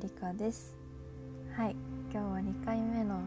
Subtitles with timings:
[0.00, 0.78] リカです。
[1.54, 1.76] はい
[2.10, 3.20] 今日は2回目の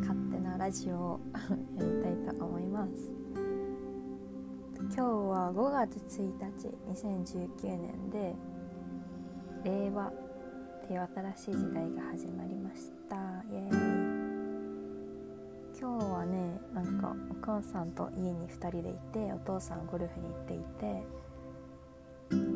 [0.00, 1.20] 勝手なラジオを
[1.78, 3.12] やりたいと思います。
[4.80, 8.34] 今日は5月1日2019年で
[9.62, 10.12] 令和っ
[10.88, 13.16] ていう新しい時代が始まりました。
[13.48, 14.12] イエーイ。
[15.80, 21.04] 今日はねなんかお母さんと家に2人でいてお父さんゴルフに行っていて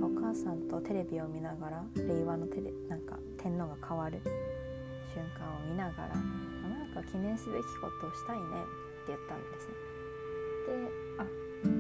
[0.03, 4.21] お母さんとテレビを見ながら令和のテレなんか天皇が変わる
[5.13, 8.49] 瞬間を見ながらなんか記念すべきことをしたいねっ
[9.07, 9.75] て言ったんですね。
[10.67, 11.27] で「あ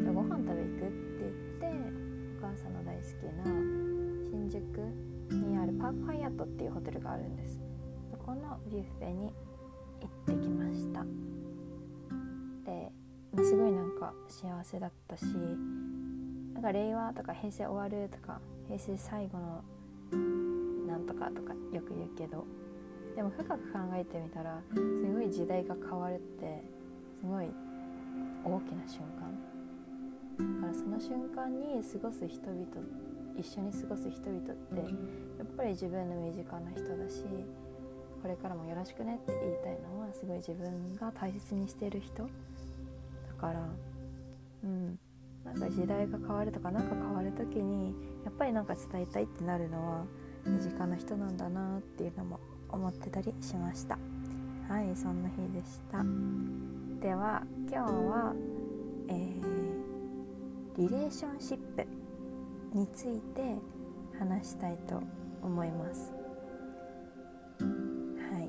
[0.02, 1.66] じゃあご飯食べ行く?」って言って
[2.38, 3.44] お母さんの大好きな
[4.30, 4.62] 新宿
[5.34, 7.60] にあるパークハイアットっていうホテルがあるんです。
[8.10, 9.32] そこのビュッフェに
[10.00, 11.04] 行ってきました。
[12.64, 12.92] で、
[13.42, 15.24] すごいなんか幸せだったし
[16.56, 19.62] なんか令和とか平成終わるとか平成最後の
[20.88, 22.44] なんとかとかよく言うけど。
[23.14, 26.62] でも深く考えてみたらすごい時代が変わるって
[27.18, 27.46] すごい
[28.44, 30.60] 大きな瞬間。
[30.60, 32.66] だからその瞬間に過ごす人々
[33.38, 34.80] 一緒に過ごす人々って
[35.38, 37.24] やっぱり自分の身近な人だし
[38.20, 42.24] これからもよろしくねって言いたいのはすごい自分が大切にしてる人。
[42.24, 42.28] だ
[43.40, 43.66] から
[44.64, 44.98] うん。
[45.46, 47.94] なんか時代が変わるとか何か変わる時に
[48.24, 50.04] やっぱりなんか伝えたいってなるのは
[50.44, 53.98] 身近な人なんだなっていうのも思ってたりしました。
[54.68, 56.04] はいそんな日でした。
[57.00, 58.34] では今日は、
[59.08, 59.42] えー、
[60.76, 61.86] リレーションシップ
[62.76, 63.56] について
[64.18, 65.00] 話したいと
[65.42, 66.12] 思います。
[67.60, 68.48] はい。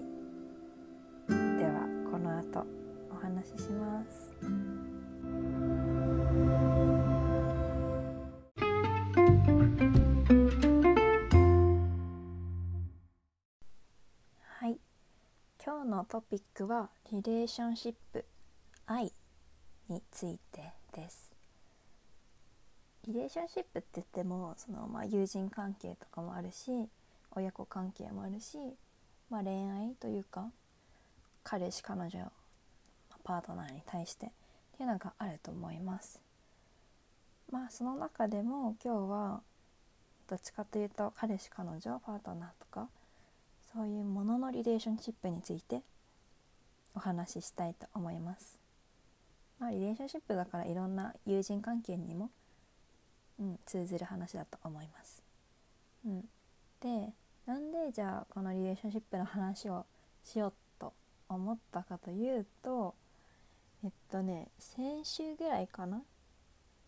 [1.60, 2.66] ではこの後
[3.12, 4.27] お話しします。
[15.78, 18.26] 今日のトピックはリレーションシップ
[18.88, 19.14] 愛
[19.88, 21.32] についてです。
[23.08, 26.72] リレーションシップって言ってもその、まあ、友人関係とかもあるし
[27.30, 28.58] 親子関係もあるし、
[29.30, 30.50] まあ、恋愛というか
[31.44, 32.32] 彼氏彼女
[33.24, 34.30] パートナーに対してっ
[34.78, 36.20] ていうのがあると思います。
[37.52, 39.42] まあその中でも今日は
[40.28, 42.90] どっちかというと彼氏彼女パートナーとか
[43.78, 45.82] そういうもののリレーションシップについて
[46.96, 48.60] お話ししたいと思います
[49.60, 52.32] まあリレーションシップだからいろんな友人関係にも
[53.40, 55.22] うん、通ずる話だと思います。
[56.06, 56.22] うん、
[56.82, 57.14] で
[57.46, 59.86] なんでじゃあこのリレーションシップの話を
[60.24, 60.94] しようと
[61.30, 62.96] 思ったかというと
[63.84, 66.02] えっとね先週ぐらいかな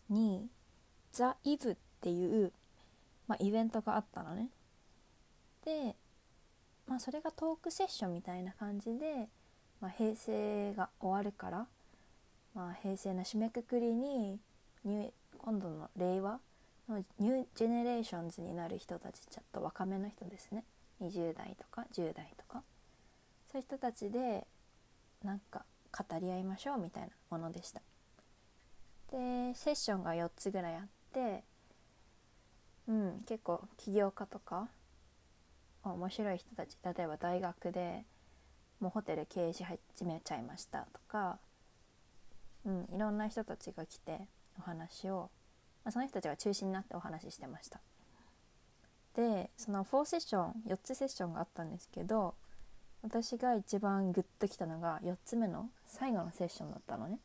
[0.08, 0.48] に
[1.12, 2.52] 「ザ・イブっていう、
[3.26, 4.48] まあ、イベントがあったのね。
[5.64, 5.94] で、
[6.90, 9.28] まあ、それがトークセッションみたいな感じで、
[9.80, 11.66] まあ、平成が終わるから、
[12.52, 14.40] まあ、平成の締めくくりに
[14.84, 16.40] ニ今度の令和
[16.88, 20.64] の New Generations になる人たちちょっと若めの人ですね。
[21.00, 22.64] 20代とか10代とか。
[23.52, 24.44] そういう人たちで
[25.22, 25.64] なんか
[25.96, 27.80] 語り合いましょうみたいなものでした。
[29.12, 31.44] でセッションが4つぐらいあって
[32.88, 34.68] うん結構起業家とか
[35.84, 38.04] 面白い人たち例えば大学で
[38.80, 41.38] もうホテル経営し始めちゃいましたとか、
[42.64, 44.20] うん、いろんな人たちが来て
[44.58, 45.30] お話を、
[45.84, 47.80] まあ、その人たちが中心になってお話ししてました。
[49.16, 52.34] でその4セッション4つセッションがあったんですけど
[53.02, 57.18] 私が一番グッときたのが4つ目の最後のセッションだったのね。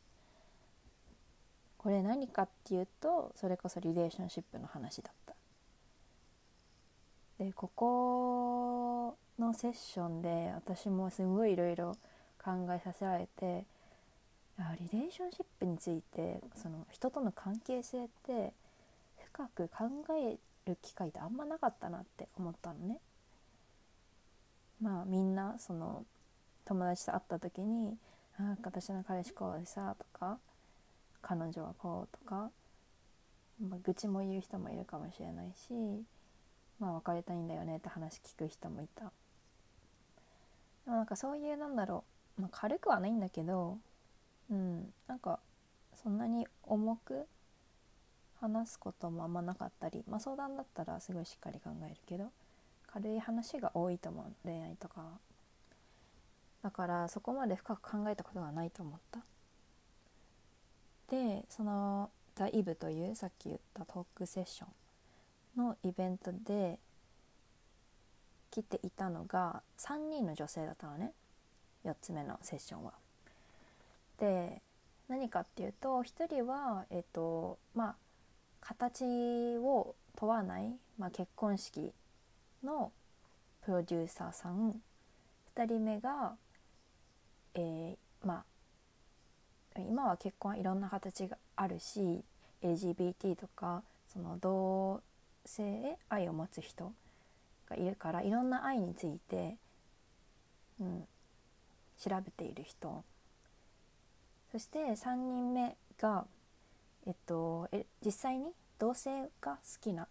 [1.78, 5.34] これ何かっていうとそれこそリレーションシップの話だった。
[7.38, 11.96] でここのセッションで私もすごいいろいろ
[12.42, 13.64] 考えさせられて
[14.92, 18.52] リレーションシップについてその人との関係性って
[19.32, 19.84] 深く考
[20.18, 22.98] える機会ってあんまなかったなって思ったのね。
[24.80, 26.04] まあみんなその
[26.64, 27.96] 友達と会った時に
[28.38, 30.38] 「あ私の彼氏こうでさ」とか
[31.20, 32.50] 「彼女はこう」とか、
[33.60, 36.04] まあ、愚痴も言う人もいるかもしれないし
[36.78, 39.12] 「まあ別れたいんだよね」って話聞く人もいた。
[40.84, 42.04] でもなんかそういうなんだろ
[42.38, 43.78] う、まあ、軽くはないんだけど
[44.50, 44.92] うん。
[45.06, 45.40] なんか
[45.94, 47.26] そんなに重く
[48.40, 52.30] 話すこともあんまなかったり、まあ、相談だったらすごいしっかり考えるけど
[52.86, 55.18] 軽い話が多いと思う恋愛とかは。
[56.62, 59.20] だからそこまで深く考えたことがないと思った。
[61.08, 64.68] でその「ザ・イブというさっき言ったトークセッション。
[65.56, 66.78] のイベントで
[68.50, 71.12] 来ていたのが3人の女性だったのね
[71.84, 72.92] 4つ目のセッションは。
[74.18, 74.62] で
[75.08, 77.96] 何かっていうと1人はえっ、とまあ
[78.60, 79.04] 形
[79.58, 81.92] を問わない、まあ、結婚式
[82.64, 82.90] の
[83.64, 84.80] プロデューサーさん
[85.54, 86.34] 2人目が、
[87.54, 88.42] えー、ま
[89.76, 92.24] あ今は結婚はいろんな形があるし
[92.62, 95.02] LGBT とかその同
[95.46, 96.92] 性愛を持つ人
[97.68, 99.56] がいるからいろんな愛について、
[100.80, 101.04] うん、
[101.98, 103.04] 調べている人。
[104.52, 106.26] そして3人目が、
[107.06, 108.46] えっと、え実際に
[108.78, 110.08] 同性が好きな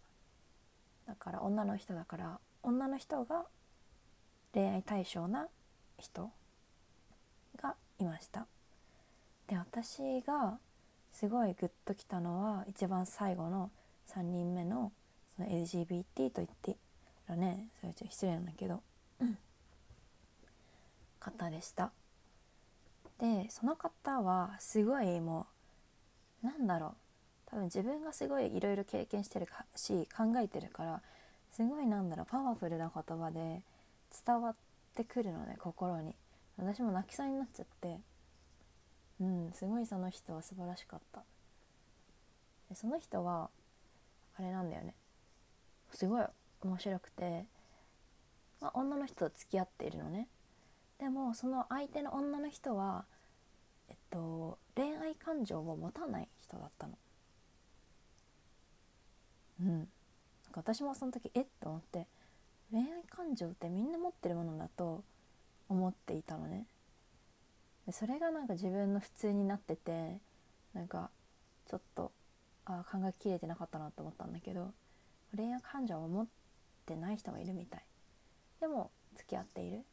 [1.08, 3.46] だから女の人だから女の人が
[4.54, 5.48] 恋愛対象な
[5.98, 6.32] 人
[7.62, 8.48] がいました。
[9.48, 10.58] で私が
[11.12, 13.70] すごいグッときたのは一番最後の
[14.08, 14.92] 3人目の
[15.36, 16.78] その LGBT と言って
[17.28, 18.82] らねそれちょっと失礼なんだけど、
[19.22, 19.38] うん、
[21.20, 21.92] 方でした。
[23.20, 25.48] でその方はすごいも
[26.44, 26.92] うなんだろう。
[27.48, 31.02] 多分自分がすごいいろいろ経験してるし考えてるから
[31.52, 32.26] すごいなんだろう。
[32.30, 33.62] パワフルな言葉で
[34.26, 34.56] 伝わっ
[34.96, 36.16] てくるのね心に。
[36.58, 38.00] 私も泣きそうになっちゃって。
[39.22, 41.24] うんすごいその人は素晴らしかった。
[42.70, 43.50] でその人は
[44.38, 44.94] あれなんだよね。
[45.92, 46.26] すごい
[46.62, 47.46] 面白くて、
[48.62, 50.28] まあ、女の人と付き合っているのね。
[51.00, 53.06] でもその相手の女の人は
[53.90, 56.98] えっと恋愛感情を持たない人だったの。
[59.62, 59.78] うん。
[59.78, 59.88] なんか
[60.56, 61.46] 私もその時えっ？
[61.60, 62.08] と思って
[62.72, 65.04] 恋愛感情ってみんな持ってるものだと
[65.70, 66.66] 思っていたのね。
[67.86, 70.18] でそれがなんか自分の普通になってて
[70.74, 71.12] なんか
[71.68, 72.12] ちょっと
[72.66, 74.74] あ考えきれてなかったなと思ったんだけど
[75.36, 76.28] 恋愛感情を持っ
[76.86, 77.84] てない人もいるみたい。
[78.60, 79.84] でも付き合っている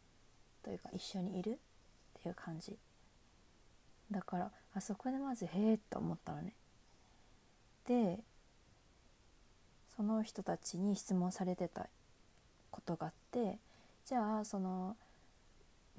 [0.62, 2.76] というか一緒にいるっていう感じ。
[4.10, 6.54] だからあそこでまずへえと思ったのね。
[7.86, 8.20] で
[9.96, 11.88] その人たちに質問されてた
[12.70, 13.58] ことがあって
[14.06, 14.96] じゃあその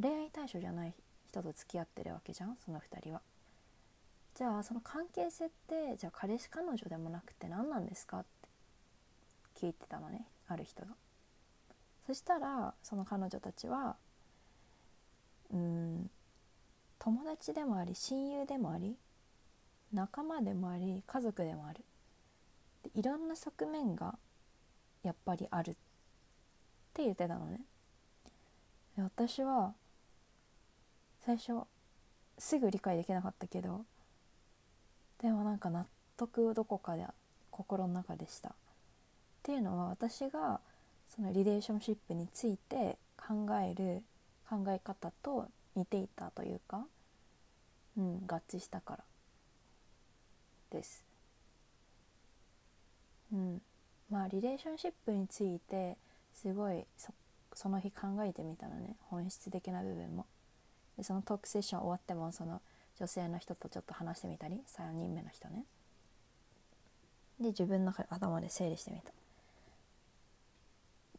[0.01, 0.93] 恋愛対象じゃない
[1.29, 3.21] 人と付き合ってるわけじゃんその2人は。
[4.35, 8.25] じゃあその関係性ってじゃあ彼氏彼女でもなくて何なんですかっ
[9.63, 10.89] 聞いてたのねある人が。
[12.05, 13.95] そしたらその彼女たちは
[15.53, 16.09] うん
[16.99, 18.97] 友達でもあり親友でもあり
[19.93, 21.85] 仲間でもあり家族でもある。
[22.83, 24.15] でいろんな側面が
[25.01, 25.71] やっぱりある。
[25.71, 25.73] っ
[26.93, 27.61] て言ってたのね。
[28.97, 29.73] 私は
[31.21, 31.53] 最初
[32.37, 33.85] すぐ理解できなかったけど
[35.21, 35.87] でもなんか納
[36.17, 37.05] 得どこかで
[37.49, 38.53] 心の中でした。
[39.43, 40.61] っていうのは私が
[41.13, 44.01] そのリレーションシップについて考える
[44.49, 46.85] 考え方と似ていたというか、
[47.97, 49.03] うん、合致したから
[50.71, 51.03] です。
[53.33, 53.61] うん、
[54.09, 55.97] まあリレーションシップについて
[56.33, 56.85] すごい
[57.53, 60.25] その日考えてみたのね本質的な部分も。
[60.95, 62.61] でそのトークセッション終わってもその
[62.97, 65.65] 女性の人とちょっと話してみたり3人目の人ね。
[67.41, 69.11] で自分の頭で整理してみた、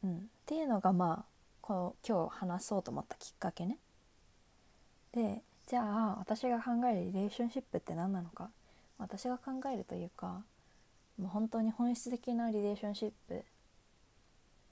[0.05, 1.25] うん、っていうのがまあ
[1.61, 3.79] この今日話そうと思ったきっかけね。
[5.13, 8.51] でじゃあ私が考えるリレーションシップって何なのか。
[8.99, 10.43] 私が考えるというか
[11.19, 13.43] もう本当に本質的なリレーションシップ。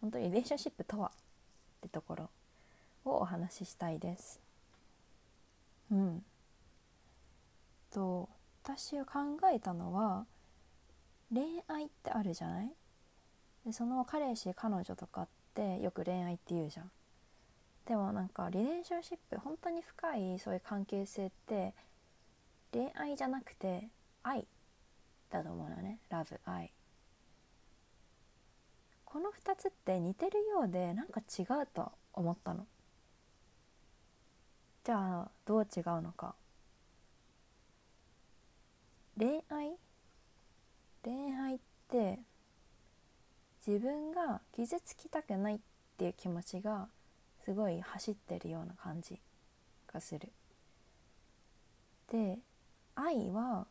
[0.00, 1.08] 本当にリレーションシップとは？
[1.08, 1.10] っ
[1.80, 2.30] てところ。
[3.04, 4.40] をお話ししたいです。
[5.90, 6.22] うん。
[7.90, 8.28] と
[8.62, 9.20] 私が考
[9.52, 10.24] えたのは
[11.32, 12.70] 恋愛ってあるじゃない？
[13.64, 16.90] でその彼氏彼女とかってよく恋愛って言うじゃん。
[17.86, 21.74] でもなんかリレーションシップ本当に深いそういう関係性って
[22.72, 23.88] 恋愛じゃなくて
[24.22, 24.46] 愛
[25.30, 25.98] だと思うのね。
[26.08, 26.72] ラブ愛。
[29.04, 32.66] この2つって似てるようでなんか違うと思ったの。
[34.84, 36.34] じゃあどう違うのか。
[39.18, 39.76] 恋愛？
[41.04, 42.20] 恋愛って
[43.64, 45.58] 自分が傷つきたくないっ
[45.96, 46.88] ていう気持ちが
[47.44, 49.20] すごい走ってるような感じ
[49.92, 50.32] がする。
[52.10, 52.38] で
[52.94, 53.66] 愛は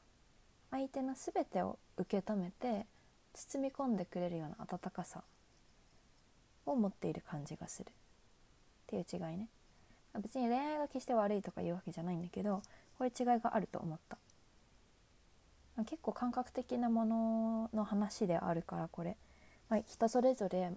[0.72, 2.86] 相手の全てを受け止めて
[3.34, 5.24] 包み込んでくれるような温かさ
[6.66, 7.90] を持っている感じがする。
[7.90, 7.92] っ
[8.88, 9.48] ていう違いね。
[10.22, 12.62] 別に恋愛が決して悪いとかいうわけじゃないんだけど
[12.98, 14.18] こういう違いがあると思った。
[15.84, 19.18] 結構感覚的なものの話であるからこれ。
[19.72, 20.70] まあ、人それぞれ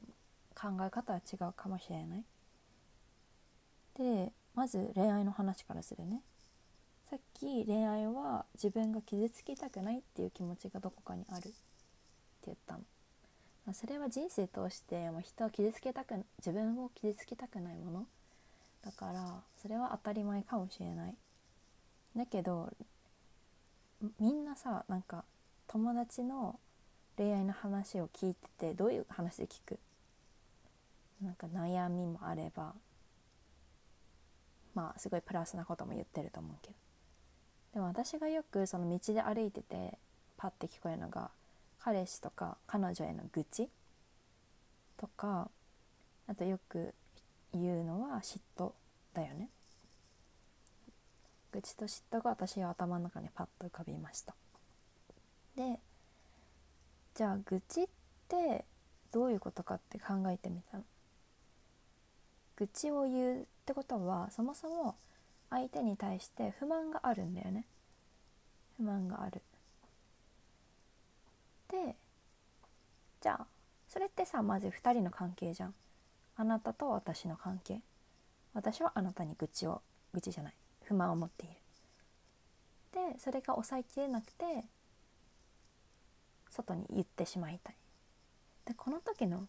[0.55, 2.25] 考え方は違うかもしれない。
[3.99, 6.21] でまず恋愛の話からするね。
[7.11, 11.53] さっき恋愛は自分が傷つきたくないっていう気持ちがどこかにあるって
[12.47, 12.81] 言ったの、
[13.67, 18.07] まあ、それは人生通しても人を傷つけたく自分を傷つけたくないもの。
[18.85, 21.15] だからそれは当たり前かもしれない。
[22.17, 22.73] だけど
[24.21, 25.25] みんなさなんか
[25.67, 26.61] 友達の
[27.17, 29.79] 恋愛の話を聞いててどういう話で聞く？
[31.23, 32.75] なんか悩みもあれば
[34.75, 36.75] まあすごいプラスなことも言ってると思うけど。
[37.75, 39.99] でも私がよくその道で歩いてて
[40.37, 41.31] パッて聞こえるのが
[41.81, 43.69] 彼氏とか彼女への愚痴？
[44.97, 45.51] とか
[46.27, 46.95] あとよく
[47.53, 48.73] 言うのは嫉妬
[49.13, 49.49] だよね。
[51.53, 54.35] 愚痴と嫉妬が私は頭の中にパッと浮かびました。
[55.57, 55.79] で
[57.15, 57.87] じゃあ愚痴っ
[58.29, 58.65] て
[59.13, 60.85] どういうことかって考えてみたの。
[62.57, 64.97] 愚痴を言うってことはそもそも
[65.51, 67.65] 相手に対して不満があるんだよね。
[68.77, 69.43] 不満がある。
[71.69, 71.97] で
[73.21, 73.47] じゃあ
[73.89, 75.75] それってさまず2人の関係じゃん。
[76.37, 77.81] あなたと私の関係。
[78.55, 80.55] 私はあなたに愚痴を愚痴じゃない。
[80.83, 81.55] 不満を持っている。
[83.13, 84.65] でそれが抑えきれなくて
[86.55, 87.77] 外に言ってしまいたい。
[88.67, 89.47] でこの時の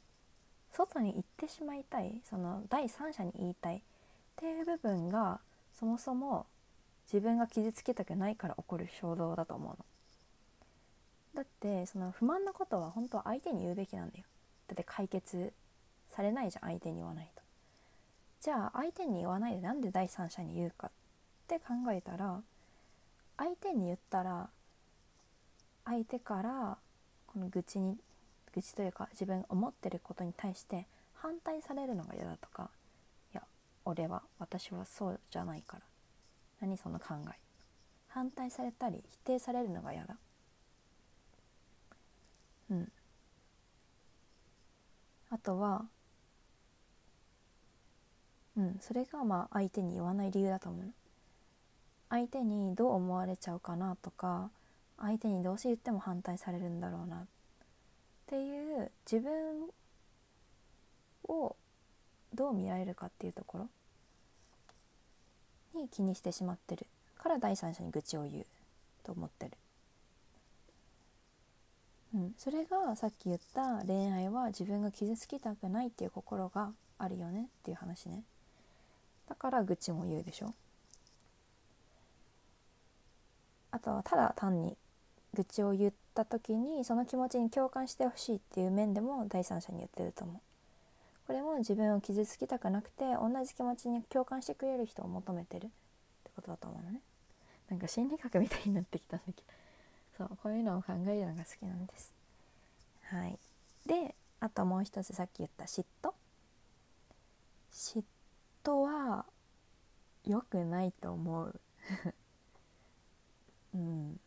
[0.71, 3.81] 外に行ってしまいたいその第三者に言いたいっ
[4.35, 5.39] ていう部分が
[5.73, 6.47] そもそも
[7.05, 9.77] 自分が傷つけたくないから起こる衝動だと思うの。
[11.35, 14.25] だってその不満なことは本当は相手に言うべきなんだよ。
[14.67, 15.53] だって解決
[16.09, 17.41] されないじゃん相手に言わないと。
[18.41, 20.91] じゃあ相手に言わないでなんで第三者に言うかっ
[21.47, 22.41] て考えたら
[23.37, 24.49] 相手に言ったら
[25.83, 26.77] 相手から
[27.35, 27.97] この愚痴に
[28.53, 32.69] 愚痴というか自分が思ってることに対して反対されるのが嫌だとか
[33.33, 33.43] いや
[33.83, 35.83] 俺は私はそうじゃないから
[36.61, 37.37] 何その考え。
[38.07, 40.15] 反対されたり否定されるのが嫌だ。
[42.71, 42.91] うん。
[45.29, 45.83] あとは
[48.55, 50.93] うんそれがまあ相手に言わない理由だと思う。
[52.09, 54.49] 相手にどう思われちゃうかなとか
[54.99, 57.17] 相手にどうせ言っても反対されるんだろうな。
[57.17, 57.25] っ
[58.27, 59.69] ていう自分
[61.27, 61.55] を
[62.33, 63.69] どう見られるかっていうところ。
[65.75, 66.87] に気にしてしまってる
[67.17, 68.45] から第三者に愚痴を言う
[69.03, 69.51] と思ってる。
[72.13, 78.23] うん、それがさっき言った恋愛は自分が傷つきたくないっていう心があるよねっていう話ね。
[79.27, 80.53] だから愚痴も言うでしょ。
[83.71, 84.77] あとはただ単に
[85.35, 90.41] 愚痴を言った時にその気持ちに共感してほしいっていう面でも第三者に言ってると思う。
[91.27, 95.67] これも自分を傷つきたくなくて同じ気持ちに共感してくれる人を求めてるっ
[96.23, 97.01] てことだと思うのね。
[97.69, 99.65] なんか心理学みたいになってきたんだけど。
[100.17, 102.13] そうこういうのを考えるのが好きなんです。
[103.03, 103.37] はい。
[103.85, 106.11] であともう一つさっき言った嫉妬。
[107.71, 108.03] 嫉
[108.63, 109.25] 妬は
[110.23, 111.59] 良くないと思う。
[113.75, 114.19] うん。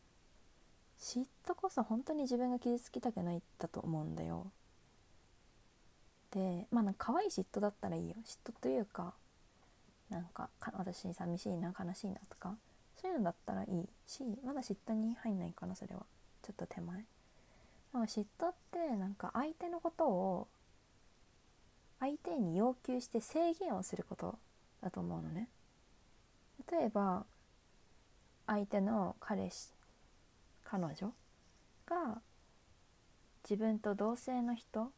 [0.98, 4.50] 嫉妬こそ本当に自分が傷つきたくないだと思うんだよ。
[6.30, 8.16] でまあなんか可愛い嫉妬だったらいいよ。
[8.24, 9.14] 嫉妬というか
[10.10, 12.56] なんか私寂しいな悲しいなとか
[13.00, 16.04] そういうのだったらいいしまだ嫉妬に入んないかなそれは。
[16.42, 16.98] ちょっと手前。
[16.98, 17.04] で
[17.92, 20.48] も嫉妬ってなんか相手のことを
[22.00, 24.38] 相手に要求して制限をすること
[24.80, 25.48] だと思うのね。
[26.70, 27.24] 例えば
[28.46, 29.70] 相手の彼氏
[30.70, 31.12] 彼女
[31.86, 32.20] が
[33.48, 34.92] 自分と同性の人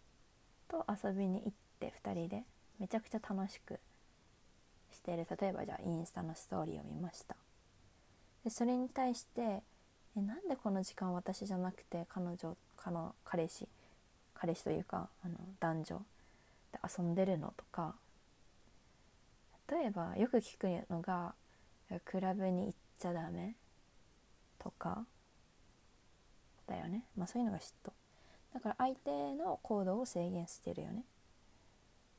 [0.69, 2.43] と遊びに行って2人で
[2.81, 3.79] めちゃくちゃ楽しく
[4.93, 5.27] している。
[5.41, 7.37] 例えばじゃあインスタのストーリーを見ました。
[8.43, 9.63] でそれに対して
[10.17, 13.69] えなんでこの時間私じゃなくて彼女彼の彼氏
[14.35, 16.03] 彼氏というかあの男女
[16.73, 17.55] で遊んでるの？
[17.57, 17.95] とか。
[19.71, 21.33] 例えばよく聞くのが
[22.05, 23.55] クラブに行っちゃダメ？
[24.59, 25.05] とか。
[27.17, 27.93] まあそういうのが嫉妬。
[28.55, 31.05] だから相手の行動を制限してるよね。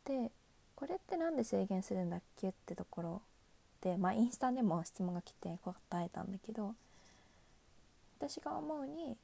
[0.05, 0.31] で
[0.75, 3.21] これって何で制限するんだっけってところ
[3.81, 6.73] でまあインスタでも質問が来て答えたんだけど
[8.17, 9.15] 私が思うに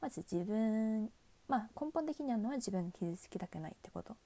[0.00, 1.10] まず自分
[1.48, 4.16] まあ根本的にあるのは自分傷つきたくないってこと。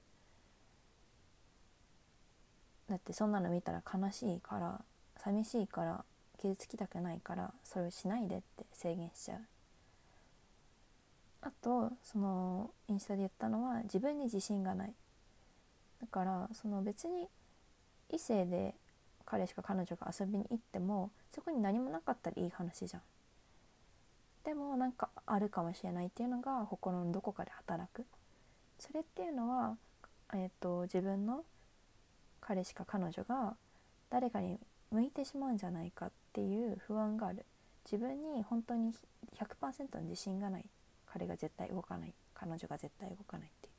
[2.89, 4.81] だってそんなの見たら悲しいから
[5.19, 6.05] 寂しいから
[6.41, 9.41] 傷つきたくないからそれをしないでって制限しちゃう。
[11.49, 14.93] あとそのインスタで言ったのは自分に自信がない。
[15.99, 17.27] だからその別に
[18.11, 18.75] 異性で
[19.25, 23.03] 彼しか彼女が遊びに行ってもそこに何もなかったらいい話じゃん。
[24.45, 28.05] でもなんかあるかもしれないっていうのが心のどこかで働く。
[28.79, 29.79] それっていうのは、
[30.35, 31.45] えーと、自分の
[32.43, 33.57] 彼しか彼女が
[34.11, 34.59] 誰かに
[34.91, 37.47] 向いてしまうんじゃないかっていう不安がある。
[37.91, 38.93] 自分に本当に
[39.39, 40.67] 100%の自信がない。
[41.19, 42.15] 彼が絶対動かない。
[42.35, 43.71] 彼女が絶対動かないってい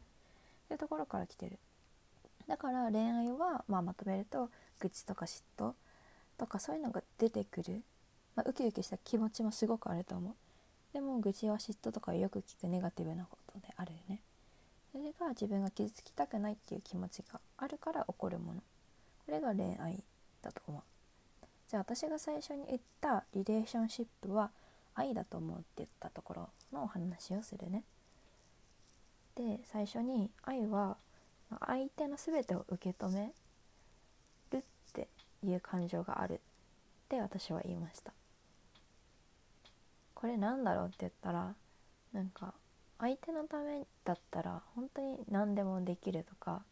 [0.69, 0.73] う。
[0.73, 1.57] いうところから来てる。
[2.47, 5.73] だから恋愛は、まあ、まとめると愚痴とか嫉妬
[6.37, 7.83] とかそういうのが出てくる、
[8.35, 10.33] まあ、ウキウキした気持ちもすごくあると思う。
[10.93, 14.21] でも愚痴は嫉妬とかよく聞くネガティブなことであるよね。
[14.91, 18.61] それが自分が傷つきたくないっていう気持ちがあるから起こるもの。
[19.25, 20.03] これが恋愛
[20.41, 20.81] だと思う。
[21.67, 24.49] じゃあ私が最初に言ったリレーションシップは
[24.99, 27.83] 愛だと思うって言ったところのお話をするね。
[29.35, 30.97] で最初に愛は
[31.65, 33.31] 相手の全てを受け止め
[34.51, 34.61] るっ
[34.93, 35.07] て
[35.41, 36.37] いう感情があるっ
[37.07, 38.11] て私は言いました。
[40.13, 41.55] これなんだろうって言ったら
[42.11, 42.53] なんか
[42.99, 46.63] 相手のためだったら本当に何でもできるとか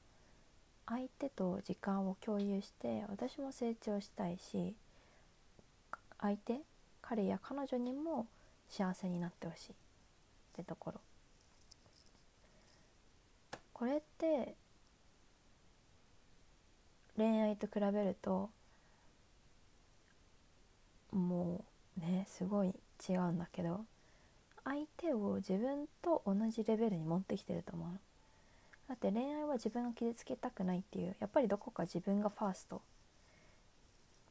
[0.86, 4.75] 相手と時間を共有して私も成長したいし
[6.19, 6.60] 相手
[7.08, 8.28] 彼や彼女にも
[8.70, 9.76] 幸せになってほしいっ
[10.56, 11.02] てところ。
[13.74, 14.56] これって
[17.16, 18.50] 恋愛と比べると
[21.12, 21.64] も
[21.98, 22.74] うねすごい
[23.08, 23.86] 違うんだけど
[24.64, 27.90] 相手を自分と同じレベルに持ってきてると思う
[28.90, 32.82] だって恋愛は自分が傷つけたくないっていうやっぱりどこか自分がファースト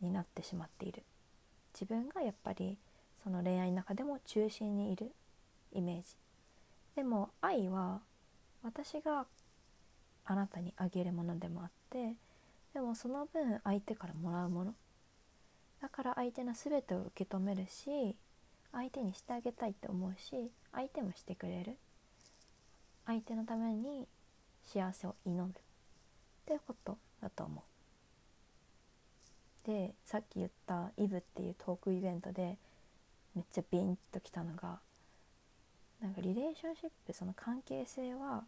[0.01, 1.03] になってしまっている。
[1.79, 2.79] 自分がやっぱり
[3.23, 5.13] その恋愛の中でも中心にいる
[5.73, 6.17] イメージ。
[6.95, 8.01] でも愛は
[8.63, 9.27] 私が
[10.25, 12.15] あなたにあげるものでもあって
[12.73, 14.75] でもその分相手からもらうもの。
[15.83, 18.17] だから相手の全てを受け止めるし
[18.73, 21.77] 相手にしてあげたいって思うし相手もしてくれる。
[23.05, 24.09] 相手のために
[24.65, 25.53] 幸せを祈るっ
[26.47, 27.76] ていうことだと思う。
[29.67, 32.57] でさっき言ったイブっていうトークイベントで
[33.35, 34.79] めっちゃビンときたのが
[36.01, 38.45] なんかリレーションシップその関係性は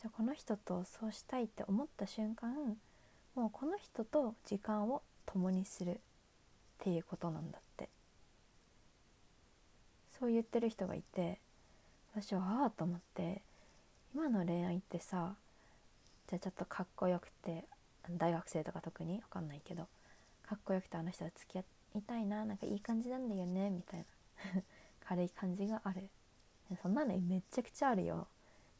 [0.00, 2.50] じゃこの人とそうしたいって思った瞬間
[3.34, 5.94] もうこの人と時間を共にするっ
[6.78, 7.68] ていうことなんだって。
[10.18, 11.38] そう言ってる人がいて
[12.14, 13.40] 私はああと思って
[14.14, 15.34] 今の恋愛ってさ
[16.28, 17.64] じゃあちょっとかっこよくて
[18.16, 19.86] 大学生とか特に分かんないけど
[20.48, 24.06] かっこよくてあの人と付き合いたいななんかいい感じなんだよねみたいな。
[25.04, 26.08] 軽い感じがある。
[26.82, 28.28] そんなのめっちゃくちゃあるよ。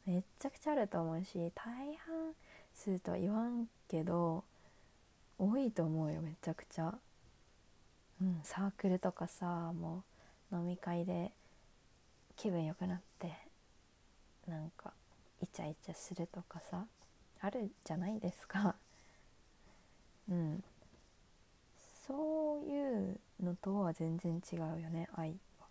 [0.07, 2.35] めっちゃくちゃあると思うし大半
[2.75, 4.45] 数とは言わんけど
[5.39, 6.99] 多いと思うよめちゃくちゃ。
[8.21, 10.05] うんサークルとかさも
[10.51, 11.33] う飲み会で
[12.37, 13.33] 気分良くなって
[14.47, 14.93] なんか
[15.41, 16.87] イチャイチャするとかさ
[17.41, 18.75] あるじゃないですか。
[20.31, 20.65] うん。
[22.07, 25.67] そういうのとは全然違うよね愛は。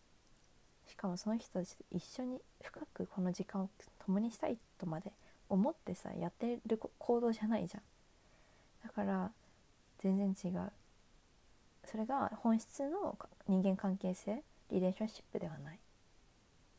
[0.87, 3.69] しかもその人たちと一緒に深くこの時間を
[4.05, 5.11] 共にしたいとまで
[5.49, 7.83] 思ってさやってる行動じゃないじゃん。
[8.83, 9.31] だから
[9.99, 10.71] 全然違う。
[11.85, 13.17] それが本質の
[13.47, 15.77] 人間関係性リレーションシップではない。
[15.77, 15.79] っ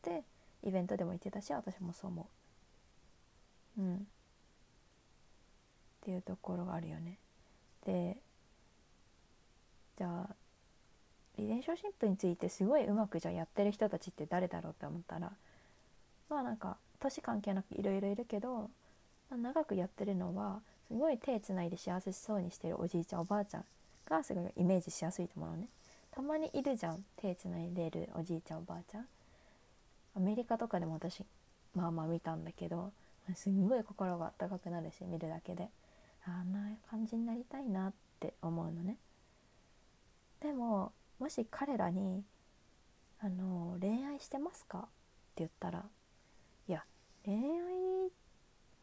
[0.01, 0.23] て
[0.63, 2.27] イベントでも言ってたし私もそう思
[3.77, 3.81] う。
[3.81, 3.95] うん。
[3.95, 3.99] っ
[6.01, 7.17] ていうところがあるよね。
[7.85, 8.17] で
[9.97, 10.35] じゃあ
[11.37, 15.31] リレーションシップについてすごいうまくじゃあやってる人たちって誰だろうって思ったら
[16.29, 18.69] まあなんか年関係なくいろいろいるけど、
[19.29, 23.65] まあ、長くやってるのはすごい手つないで幸せそうにしてるおじいちゃんおばあちゃん
[24.09, 25.67] がすごいイメージしやすいと思うのね。
[26.11, 29.05] たまにいるじゃん手つないでるおじいちゃんおばあちゃん。
[30.15, 31.23] アメリカとかでも私
[31.75, 32.91] まあまあ見たんだけど
[33.35, 35.69] すんごい心が温かくなるし見るだけで。
[36.29, 38.97] あんな感じになりたいなって思うのね。
[40.41, 42.23] でももし彼らに
[43.19, 44.89] 「あの恋愛してますか?」って
[45.37, 45.85] 言ったら
[46.67, 46.85] いや
[47.25, 48.11] 恋愛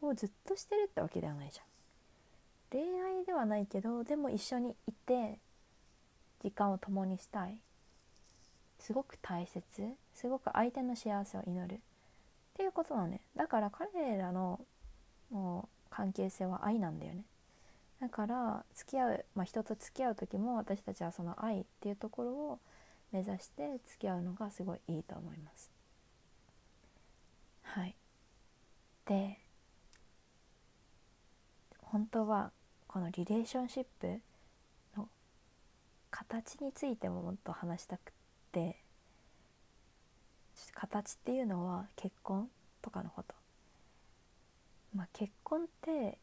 [0.01, 1.65] をずっとしてるってわけではないじゃん。
[2.69, 5.39] 恋愛ではないけどでも一緒にいて
[6.41, 7.61] 時間を共にしたい。
[8.79, 9.95] すごく大切。
[10.13, 11.75] すごく相手の幸せを祈る。
[11.75, 11.79] っ
[12.55, 13.21] ていうことなのね。
[13.35, 14.59] だから彼らの
[15.29, 17.23] もう関係性は愛なんだよね。
[17.99, 22.59] だから付き合う、まあ、人と付き合う時も私たちはその愛っていうところを
[23.11, 25.71] 目指して付き合うのがすごいいいと思います。
[27.63, 27.95] はい。
[29.05, 29.39] で
[31.81, 32.51] 本当は
[32.87, 34.19] このリレーションシップ
[34.95, 35.07] の
[36.11, 38.13] 形についてももっと話したく
[38.51, 38.77] て
[40.73, 42.49] 形っていうのは結婚
[42.81, 43.33] とかのこと。
[44.95, 46.19] まあ結婚って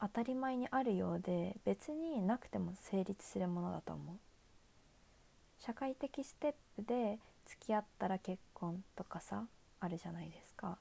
[0.00, 4.16] 当たり前にあるようで別になくても成立するものだと思う。
[5.58, 9.46] 社会的ステップで付き合ったら結婚とかさ
[9.80, 10.78] あるじゃないですか。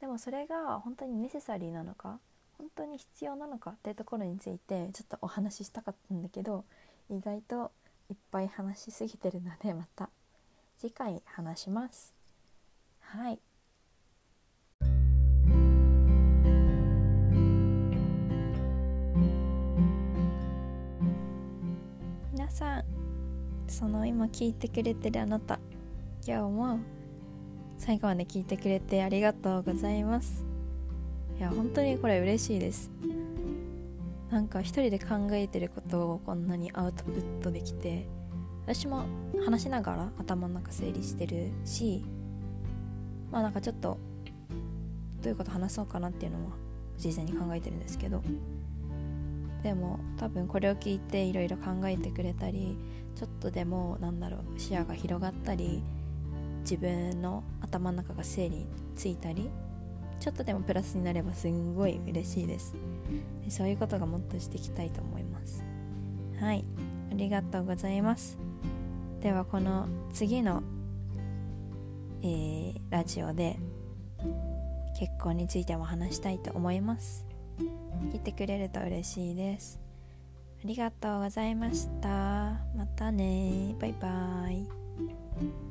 [0.00, 2.18] でもそれが本当にネセサリーなのか
[2.58, 6.64] 本当に必要なのかっていうところについてちょっとお話ししたかったんだけど
[7.10, 7.70] 意外と
[8.10, 10.08] いっぱい話しすぎてるのでまた
[10.78, 12.14] 次回話します。
[13.00, 13.38] はい。
[22.50, 22.84] さん
[23.68, 25.60] その今聞いてくれてるあなた
[26.26, 26.80] 今日も
[27.78, 30.44] 最後まで聞いてくれてありがとうございます。
[31.38, 32.90] いや本当にこれ嬉しいです。
[34.30, 38.06] なんか一人で考えてることをこんなにアウトプットできて
[38.62, 39.04] 私も
[39.44, 42.04] 話しながら頭の中整理してるし
[43.32, 43.98] まあなんかちょっと
[45.22, 46.52] どういうこと話そうかなっていうのは
[46.96, 48.22] 実際に考えてるんですけど
[49.62, 52.78] でも多分これを聞いていろいろ考えてくれたり
[53.14, 55.82] ちょっとでもなんだろう視野が広がったり
[56.62, 59.50] 自分の頭の中が整理ついたり
[60.20, 62.74] ちょっとでもプラスになればすんごい嬉しいです。
[63.48, 65.64] そういうことがもっとしていきたいと思います。
[66.38, 66.64] はい。
[67.10, 68.38] ありがとうございます。
[69.22, 70.62] ではこの次の、
[72.22, 73.58] えー、ラジオで
[74.98, 77.29] 結婚についても話したいと思います。
[78.12, 79.80] 聞いてくれると嬉しいです。
[80.62, 82.08] ありがとうございました。
[82.76, 83.74] またね。
[83.80, 85.69] バイバイ。